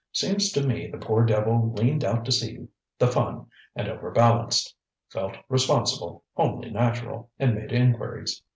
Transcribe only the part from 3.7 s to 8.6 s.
and overbalanced. Felt responsible, only natural, and made inquiries.